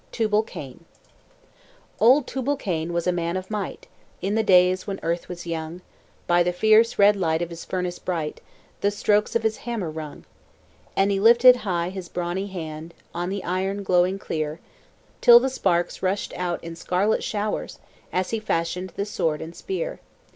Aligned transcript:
TUBAL 0.11 0.41
CAIN 0.41 0.85
Old 1.99 2.25
Tubal 2.25 2.55
Cain 2.57 2.91
was 2.91 3.05
a 3.05 3.11
man 3.11 3.37
of 3.37 3.51
might, 3.51 3.85
In 4.19 4.33
the 4.33 4.41
days 4.41 4.87
when 4.87 4.99
earth 5.03 5.29
was 5.29 5.45
young; 5.45 5.83
By 6.25 6.41
the 6.41 6.51
fierce 6.51 6.97
red 6.97 7.15
light 7.15 7.43
of 7.43 7.51
his 7.51 7.63
furnace 7.63 7.99
bright, 7.99 8.41
The 8.79 8.89
strokes 8.89 9.35
of 9.35 9.43
his 9.43 9.57
hammer 9.57 9.91
rung: 9.91 10.25
And 10.95 11.11
he 11.11 11.19
lifted 11.19 11.57
high 11.57 11.89
his 11.89 12.09
brawny 12.09 12.47
hand 12.47 12.95
On 13.13 13.29
the 13.29 13.43
iron 13.43 13.83
glowing 13.83 14.17
clear, 14.17 14.59
Till 15.21 15.39
the 15.39 15.49
sparks 15.51 16.01
rushed 16.01 16.33
out 16.33 16.63
in 16.63 16.75
scarlet 16.75 17.23
showers, 17.23 17.77
As 18.11 18.31
he 18.31 18.39
fashioned 18.39 18.93
the 18.95 19.05
sword 19.05 19.39
and 19.39 19.55
spear. 19.55 19.99